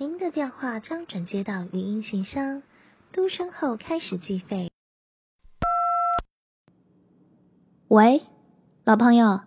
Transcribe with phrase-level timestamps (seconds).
[0.00, 2.62] 您的电话将转接到语音信箱，
[3.10, 4.70] 嘟声后开始计费。
[7.88, 8.22] 喂，
[8.84, 9.40] 老朋友，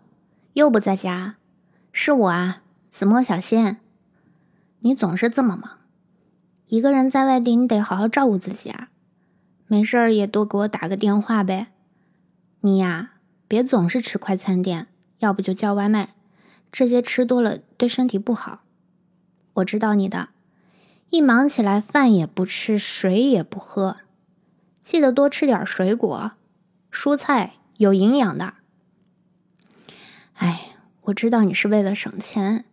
[0.51, 1.37] 又不在家？
[1.93, 3.79] 是我啊，子墨小仙。
[4.79, 5.77] 你总是这么忙，
[6.67, 8.89] 一个人在外地，你得好好照顾自己啊。
[9.67, 11.67] 没事儿也多给我打个电话呗。
[12.59, 13.13] 你呀，
[13.47, 14.87] 别总是吃快餐店，
[15.19, 16.13] 要不就叫外卖，
[16.69, 18.63] 这些吃多了对身体不好。
[19.53, 20.27] 我知道你的。
[21.11, 23.97] 一忙起来，饭也不吃，水也不喝。
[24.81, 26.31] 记得多吃点水果、
[26.89, 28.53] 蔬菜，有营养的。
[30.35, 30.69] 哎，
[31.01, 32.63] 我知道你是为了省钱，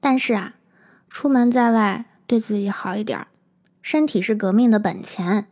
[0.00, 0.54] 但是啊，
[1.08, 3.28] 出门在外对自己好一点，
[3.80, 5.46] 身体是革命的本钱。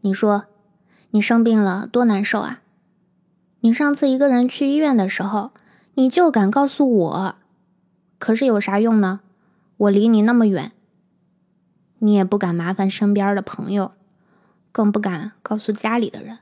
[0.00, 0.46] 你说，
[1.10, 2.62] 你生病了多难受啊！
[3.60, 5.52] 你上次一个人去医院的时候，
[5.94, 7.36] 你就敢告诉我，
[8.18, 9.20] 可是有啥用呢？
[9.76, 10.72] 我离你那么远。
[11.98, 13.92] 你也不敢麻烦身边的朋友，
[14.70, 16.38] 更不敢告诉家里的人，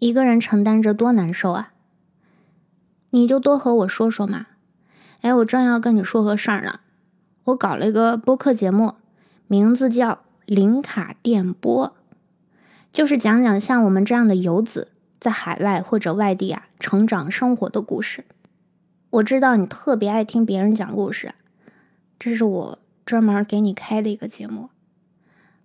[0.00, 1.72] 一个人承担着多难受啊！
[3.10, 4.46] 你就多和我说说嘛。
[5.20, 6.80] 哎，我正要跟你说个事儿呢，
[7.44, 8.94] 我搞了一个播客节目，
[9.46, 10.10] 名字叫
[10.46, 11.88] 《零卡电波》，
[12.92, 18.24] 就是讲讲像我们这样的游子在海外或者外地啊成长生活的故事。
[19.10, 21.34] 我知道你特别爱听别人讲故事，
[22.18, 22.78] 这是我。
[23.04, 24.70] 专门给你开的一个节目，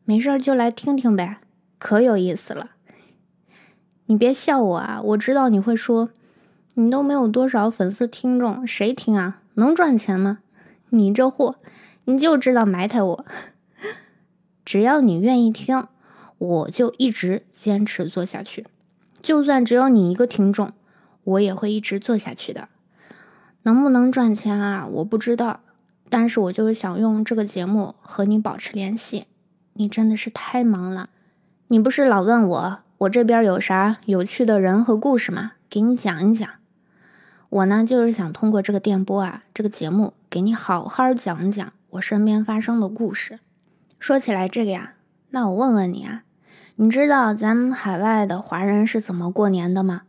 [0.03, 1.39] 没事儿就来听听呗，
[1.77, 2.71] 可有意思了。
[4.07, 6.09] 你别笑我啊，我知道你会说，
[6.75, 9.41] 你都没有多少粉丝听众，谁听啊？
[9.55, 10.39] 能赚钱吗？
[10.89, 11.55] 你这货，
[12.05, 13.25] 你就知道埋汰我。
[14.63, 15.87] 只要你愿意听，
[16.37, 18.65] 我就一直坚持做下去。
[19.21, 20.71] 就算只有你一个听众，
[21.23, 22.69] 我也会一直做下去的。
[23.63, 24.87] 能不能赚钱啊？
[24.87, 25.61] 我不知道。
[26.17, 29.25] 但是我就是想用这个节目和你保持联系，
[29.73, 31.09] 你真的是太忙了。
[31.67, 35.51] 你不是老问我我这边有啥有趣的人和故事吗？
[35.69, 36.49] 给你讲一讲。
[37.49, 43.39] 我呢就是想通过这个电波啊，这个节目给你好好讲讲我身边发生的故事。
[43.99, 44.93] 说起来这个呀，
[45.31, 46.23] 那我问问你啊，
[46.77, 50.03] 你知道咱们海外的华人是怎么过年的吗？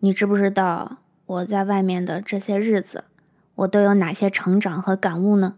[0.00, 3.04] 你知不知道我在外面的这些日子？
[3.56, 5.54] 我都有哪些成长和感悟呢？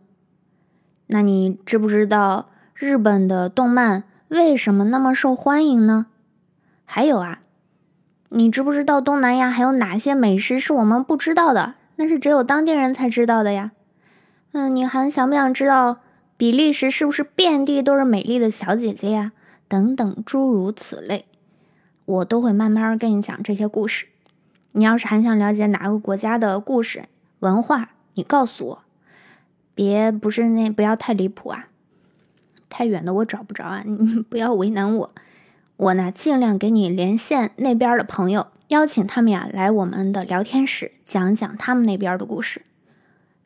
[1.07, 6.07] 那你知不知道日本的动漫为什么那么受欢迎呢？
[6.85, 7.41] 还有啊，
[8.31, 11.75] 你知不知道东南亚还有哪些美食是我们不知道的？
[11.97, 13.73] 那是只有当地人才知道的呀。
[14.53, 15.99] 嗯，你还想不想知道
[16.37, 19.33] 比利时是不是遍地都是美丽的小姐姐呀？
[19.69, 21.25] 等等，诸如此类，
[22.05, 24.07] 我都会慢慢跟你讲这些故事。
[24.73, 27.05] 你要是还想了解哪个国家的故事？
[27.41, 28.83] 文化，你告诉我，
[29.75, 31.69] 别不是那不要太离谱啊，
[32.71, 35.11] 太远的我找不着啊，你 不要为难我，
[35.77, 42.63] 我呢尽量给你连线那边的朋友，邀请他们呀来我们的聊天室讲讲他们那边的故事。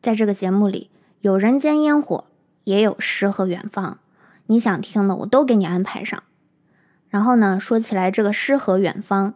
[0.01, 2.23] 在这个节目里，有人间烟火，
[2.63, 3.99] 也有诗和远方，
[4.47, 6.23] 你想听的我都给你安排上。
[7.09, 9.33] 然后呢，说起来这个诗和远方，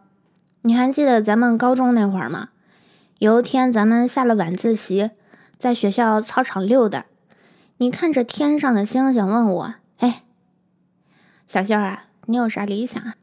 [0.62, 2.48] 你还记得咱们高中那会儿吗？
[3.18, 5.10] 有一天，咱们下了晚自习，
[5.56, 7.06] 在学校操场溜达。
[7.78, 10.24] 你看着天上的星星，问我：“哎，
[11.46, 13.14] 小仙儿啊，你有啥理想啊？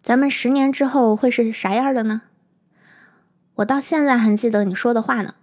[0.00, 2.22] 咱们十年之后会是啥样的呢？”
[3.56, 5.34] 我到现在还记得你说的话呢。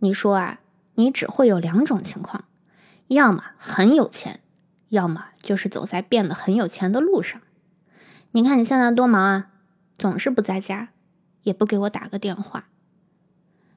[0.00, 0.60] 你说啊，
[0.96, 2.44] 你只会有两种情况：
[3.06, 4.40] 要么很有钱，
[4.90, 7.40] 要么就是走在变得很有钱的路上。
[8.32, 9.46] 你看你现在多忙啊，
[9.96, 10.90] 总是不在家，
[11.44, 12.66] 也不给我打个电话。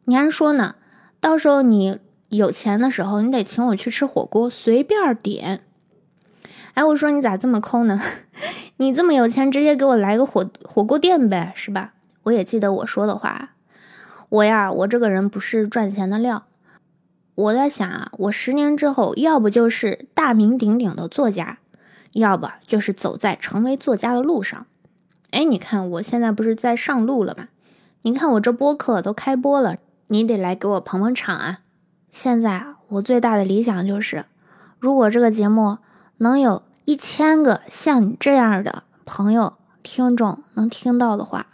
[0.05, 0.75] 你还说呢？
[1.19, 1.99] 到时候你
[2.29, 5.61] 有钱的时候，你得请我去吃火锅，随便点。
[6.75, 7.99] 哎，我说你咋这么抠呢？
[8.77, 11.93] 你这么有钱，直接给我来个火火锅店呗，是吧？
[12.23, 13.53] 我也记得我说的话。
[14.29, 16.45] 我呀，我这个人不是赚钱的料。
[17.33, 21.57] 我在想啊，我十年之后，要不就是大名鼎鼎的作家，
[22.13, 24.67] 要不就是走在成为作家的路上。
[25.31, 27.47] 哎，你看我现在不是在上路了吗？
[28.03, 29.77] 你看我这播客都开播了。
[30.07, 31.59] 你得来给我捧捧场啊！
[32.11, 34.25] 现在，我最大的理想就是，
[34.79, 35.79] 如果这个节目
[36.17, 41.47] 能有一千个像你这样的朋友、听众能听到的话，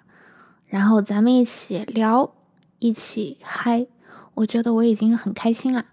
[0.68, 2.34] 然后咱们一起聊，
[2.80, 3.88] 一起嗨，
[4.36, 5.86] 我觉得我已经很开心了。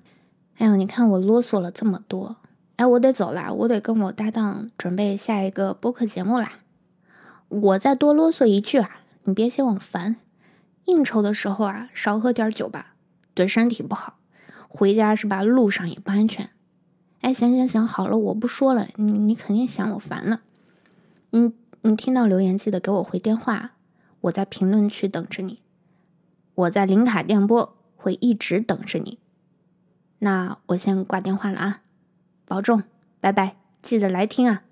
[0.56, 2.36] 哎呦，你看我啰嗦了这么多，
[2.76, 6.54] 哎，我得走啦，我得跟我搭档准备下一个播客节目啦。
[7.48, 8.90] 我再多啰嗦一句啊，
[9.24, 10.16] 你别嫌我烦。
[10.88, 12.94] 应酬的时候啊，少喝点酒吧，
[13.34, 14.18] 对身体不好。
[14.68, 15.42] 回家是吧？
[15.42, 16.48] 路上也不安全。
[17.20, 20.40] 哎，行行行，好了，我不说了，你你肯定嫌我烦了。
[21.32, 21.52] 嗯，
[21.82, 23.72] 你听到留言记得给我回电话，
[24.22, 25.60] 我在评论区等着你。
[26.54, 29.18] 我在零卡电波会一直等着你。
[30.20, 31.82] 那我先挂电话了啊，
[32.46, 32.82] 保重，
[33.20, 34.62] 拜拜，记得来听啊。